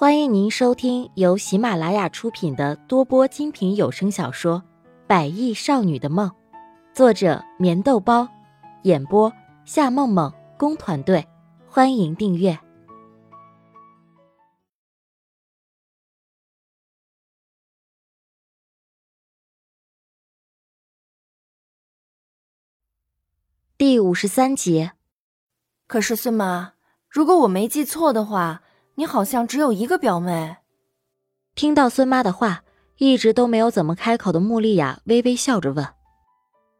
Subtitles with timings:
[0.00, 4.62] 欢迎您收听由喜马拉雅出品的多播精品有声小说
[5.08, 6.30] 《百亿少女的梦》，
[6.94, 8.28] 作者：棉豆包，
[8.84, 9.32] 演播：
[9.64, 11.26] 夏梦梦工团队。
[11.66, 12.56] 欢迎订阅
[23.76, 24.92] 第五十三集。
[25.88, 26.74] 可是孙妈，
[27.08, 28.62] 如果我没记错的话。
[28.98, 30.56] 你好像只有一个表妹。
[31.54, 32.64] 听到孙妈的话，
[32.96, 35.86] 一直都没有怎么开口的穆丽亚微微笑着问：“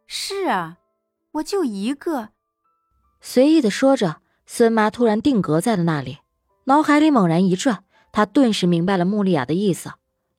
[0.05, 0.79] 是啊，
[1.31, 2.31] 我就一个。”
[3.23, 6.19] 随意的说着，孙妈突然定格在了那里，
[6.65, 9.93] 脑海里猛然一转，她顿时明白了穆丽亚的意思。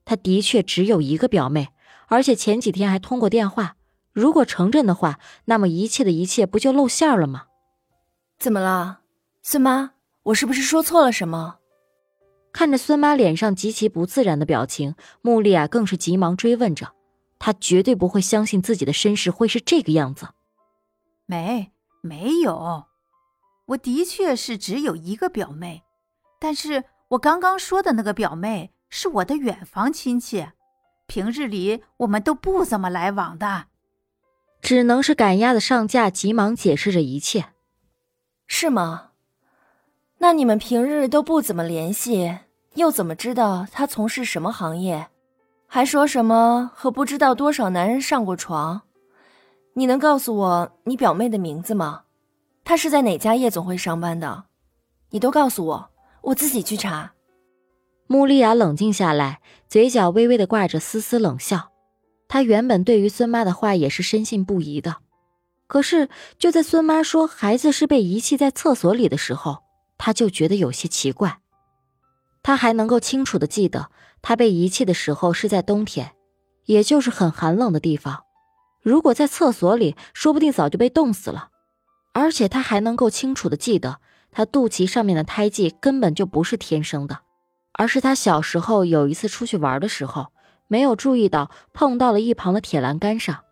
[0.04, 1.70] 她的确只有一个表妹，
[2.08, 3.78] 而且前几天还通过电话。
[4.12, 7.44] 如果成真的话，那么一切的一切不就露馅了吗？
[8.38, 9.00] 怎么了，
[9.42, 9.92] 孙妈？
[10.24, 11.59] 我是不是说错了什么？
[12.52, 16.94] 看着孙妈脸上极其不自然的表情，穆丽亚更是急忙追问着。
[17.38, 20.30] 她绝对不会相信自己的身世会是这个样子。
[21.26, 22.86] 没，没有，
[23.68, 25.84] 我的确是只有一个表妹，
[26.40, 30.48] 但是我刚刚说的那个表妹是我的远房亲戚，
[31.08, 33.68] 平日里我们都不怎么来往的。
[34.62, 37.54] 只能是赶鸭子上架，急忙解释着一切。
[38.48, 39.09] 是吗？
[40.22, 42.40] 那你们平日都不怎么联系，
[42.76, 45.08] 又怎么知道他从事什么行业？
[45.66, 48.82] 还说什么和不知道多少男人上过床？
[49.76, 52.02] 你能告诉我你表妹的名字吗？
[52.66, 54.44] 她是在哪家夜总会上班的？
[55.12, 55.90] 你都告诉我，
[56.22, 57.14] 我自己去查。
[58.08, 61.72] 穆丽亚冷静下来，嘴角微微的挂着丝丝冷笑。
[62.28, 64.98] 她原本对于孙妈的话也是深信不疑的，
[65.68, 69.69] 可是就在孙妈说孩子是被遗弃在厕所里的时候。
[70.00, 71.40] 他就觉得有些奇怪，
[72.42, 73.92] 他还能够清楚的记得，
[74.24, 76.14] 他被遗弃的时候是在冬天，
[76.66, 78.24] 也就是很寒冷的地方。
[78.82, 81.50] 如果在厕所里，说不定早就被冻死了。
[82.14, 84.00] 而且他还能够清楚的记得，
[84.32, 87.20] 他肚脐上面的胎记根本就不是天生的，
[87.74, 90.28] 而是他小时候有一次出去玩的时候，
[90.68, 93.44] 没有注意到碰到了一旁的铁栏杆上。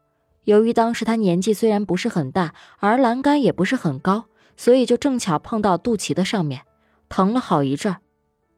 [0.45, 4.25] 由于当时他年纪虽然不是很大，而栏杆也不是很高。
[4.57, 6.63] 所以就正巧碰到肚脐的上面，
[7.07, 7.99] 疼了好一阵儿。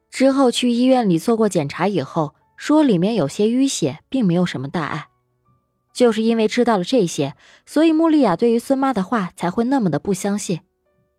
[0.10, 5.10] 之后去医院里做过检查以后，说里面有些淤血，并没有什么大碍。
[5.94, 10.62] 就是因为知道了这些，所以穆丽亚对于孙妈的话才会那么的不相信。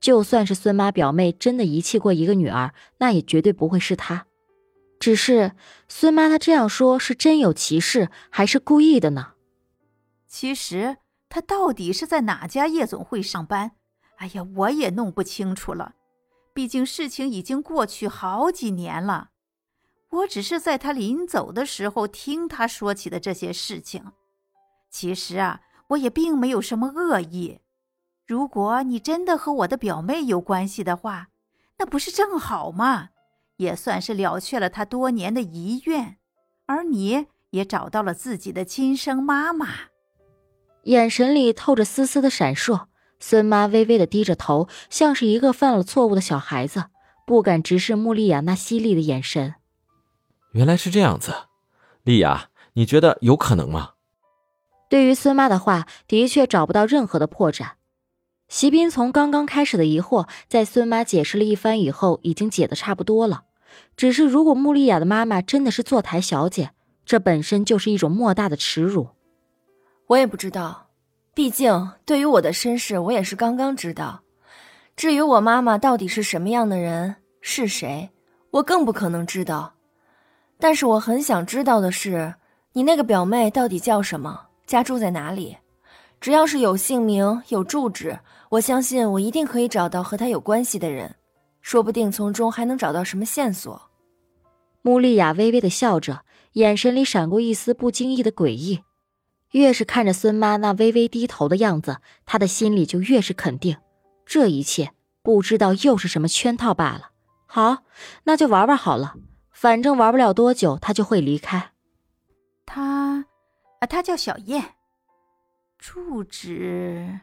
[0.00, 4.26] 就算是孙妈表妹真的遗弃过一个女儿，那也绝对不会是她。
[4.98, 5.52] 只是
[5.88, 9.32] 孙妈她这样说，是真有其事，还是故意的呢？
[10.26, 10.96] 其实
[11.28, 13.72] 她到底是在哪家夜总会上班？
[14.20, 15.94] 哎呀，我也弄不清楚了，
[16.52, 19.30] 毕竟事情已经过去好几年了。
[20.10, 24.12] 我只是在他临走的时候听他说起的这些事情。
[24.90, 27.60] 其实啊，我也并没有什么恶意。
[28.26, 31.28] 如果你真的和我的表妹有关系的话，
[31.78, 33.08] 那不是正好吗？
[33.56, 36.18] 也算是了却了他多年的遗愿，
[36.66, 39.68] 而你也找到了自己的亲生妈妈。
[40.84, 42.89] 眼神里透着丝丝的闪烁。
[43.20, 46.86] 孙妈微微的低着头，像是一个犯了错误的小孩子，
[47.26, 49.54] 不敢直视穆丽亚那犀利的眼神。
[50.52, 51.32] 原来是这样子，
[52.02, 53.90] 丽亚，你觉得有可能吗？
[54.88, 57.72] 对于孙妈的话，的确找不到任何的破绽。
[58.48, 63.44] 席斌从刚刚开始的疑惑，在孙妈解释了一番以后，已经解得差不多了。
[63.96, 66.72] 只是，如果穆丽亚的妈妈真的是坐台小姐，
[67.06, 69.10] 这本身就是一种莫大的耻辱。
[70.08, 70.89] 我也不知道。
[71.40, 74.20] 毕竟，对于我的身世，我也是刚刚知道。
[74.94, 78.10] 至于我妈妈到底是什么样的人，是谁，
[78.50, 79.72] 我更不可能知道。
[80.58, 82.34] 但是我很想知道的是，
[82.74, 85.56] 你那个表妹到底叫什么，家住在哪里？
[86.20, 88.20] 只要是有姓名、有住址，
[88.50, 91.16] 我相信我一定可以找到和她有关系的人，
[91.62, 93.80] 说不定从中还能找到什么线索。
[94.82, 96.20] 穆丽亚微微的笑着，
[96.52, 98.82] 眼神里闪过一丝不经意的诡异。
[99.50, 103.78] 越是看着孙妈那微微低头的样子，他的心里就越是肯定，
[104.24, 104.92] 这一切
[105.22, 107.10] 不知道又是什么圈套罢了。
[107.46, 107.78] 好，
[108.24, 109.14] 那就玩玩好了，
[109.50, 111.72] 反正玩不了多久，他就会离开。
[112.64, 113.26] 他，
[113.80, 114.74] 啊，他叫小燕，
[115.76, 117.20] 住址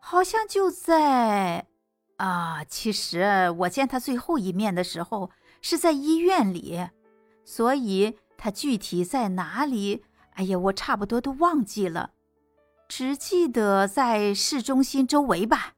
[0.00, 1.66] 好像就在……
[2.16, 5.30] 啊，其实我见他最后一面的时候
[5.60, 6.88] 是在医院里，
[7.44, 10.05] 所以他具体在哪里？
[10.36, 12.10] 哎呀，我差不多都忘记了，
[12.88, 15.72] 只记得在市中心周围吧。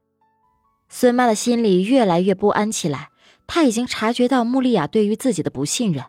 [0.88, 3.10] 孙妈的心里越来越不安起来，
[3.46, 6.04] 她已经察觉到穆丽亚对于自己的不信任。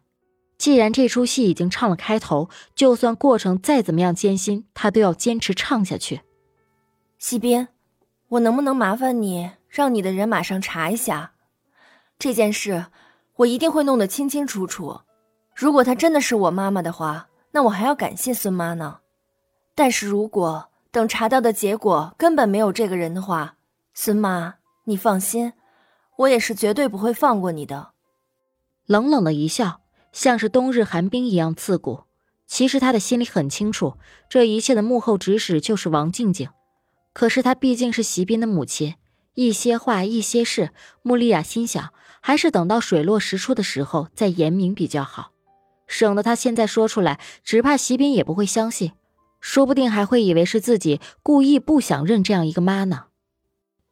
[0.57, 6.21] 既然这出戏已经唱了开头，就算过程再怎么样艰辛，她都要坚持唱下去。
[7.17, 7.69] 西边，
[8.29, 11.33] 我能不能麻烦你，让你的人马上查一下
[12.17, 12.87] 这件事？
[13.37, 14.99] 我一定会弄得清清楚楚。
[15.55, 18.99] 如果她真的是我妈妈的话，那我还要感谢孙妈呢。
[19.75, 23.55] 但是如果等查到的结果根本没有这个人的话，
[23.93, 24.55] 孙妈，
[24.85, 25.53] 你放心，
[26.17, 27.91] 我也是绝对不会放过你的。
[28.85, 29.81] 冷冷的一笑。
[30.11, 32.05] 像是冬日寒冰一样刺骨。
[32.47, 33.93] 其实他的心里很清楚，
[34.27, 36.49] 这一切的幕后指使就是王静静。
[37.13, 38.95] 可是她毕竟是席斌的母亲，
[39.35, 40.71] 一些话、一些事，
[41.03, 45.31] 穆丽亚心想，还是等到水落石出的时候再言明比较好，
[45.89, 48.93] 省得他现在说出来，只怕席斌也不会相信，
[49.41, 53.07] 说不定还会以为是自己故意不想认这样一个妈呢。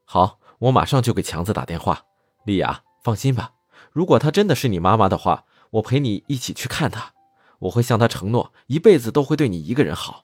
[0.06, 2.04] 好，我马上就给强子打电话。
[2.46, 3.52] 丽雅，放心吧，
[3.92, 5.44] 如果她真的是你妈妈的话。
[5.72, 7.12] 我陪你一起去看她，
[7.60, 10.24] 我会向她承诺，一辈子都会对你一个人好。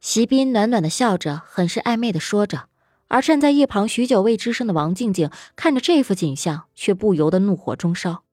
[0.00, 2.64] 席斌暖暖的笑着，很是暧昧的说着，
[3.06, 8.24] 而站在一旁许久未吱声的王静静看着这幅景象，却不由得怒火中烧。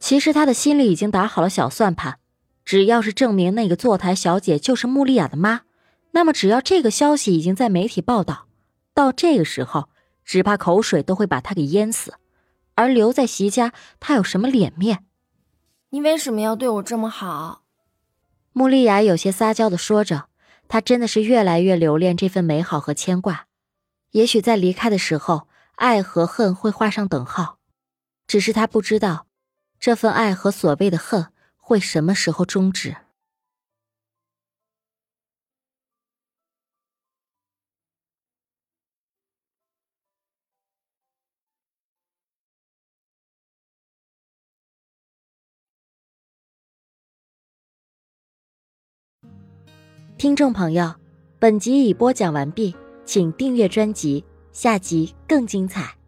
[0.00, 2.18] 其实他的心里已经打好了小算盘，
[2.64, 5.60] 只要是证明那个坐台小姐就是穆丽亚的妈，
[6.12, 8.46] 那么只要这个消息已经在媒体报道，
[8.94, 9.90] 到这个时候，
[10.24, 12.14] 只怕口水都会把他给淹死。
[12.76, 15.04] 而留在席家，他有什么脸面？
[15.90, 17.62] 你为什么要对我这么好？
[18.52, 20.28] 穆丽雅有些撒娇的说着，
[20.66, 23.46] 她真的是越来越留恋这份美好和牵挂。
[24.12, 27.58] 也许在离开的时候，爱和恨会画上等号，
[28.26, 29.26] 只是她不知道，
[29.80, 32.94] 这份爱和所谓的恨会什么时候终止。
[50.18, 50.94] 听众朋友，
[51.38, 54.22] 本集已播讲完毕，请订阅专辑，
[54.52, 55.99] 下集更精彩。